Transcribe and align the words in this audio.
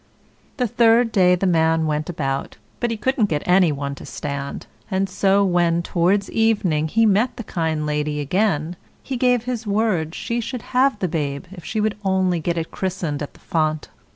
The 0.57 0.65
third 0.65 1.11
day, 1.11 1.35
the 1.35 1.45
man 1.45 1.85
went 1.85 2.09
about, 2.09 2.57
but 2.79 2.89
he 2.89 2.97
couldn't 2.97 3.29
get 3.29 3.43
any 3.45 3.71
one 3.71 3.93
to 3.93 4.03
stand; 4.07 4.65
and 4.89 5.07
so 5.07 5.45
when, 5.45 5.83
towards 5.83 6.27
evening, 6.31 6.87
he 6.87 7.05
met 7.05 7.37
the 7.37 7.43
kind 7.43 7.85
lady 7.85 8.19
again, 8.19 8.77
he 9.03 9.15
gave 9.15 9.43
his 9.43 9.67
word 9.67 10.15
she 10.15 10.41
should 10.41 10.63
have 10.73 10.97
the 10.97 11.07
babe 11.07 11.45
if 11.51 11.63
she 11.63 11.79
would 11.79 11.97
only 12.03 12.39
get 12.39 12.57
it 12.57 12.71
christened 12.71 13.21
at 13.21 13.35
the 13.35 13.39
font. 13.41 13.89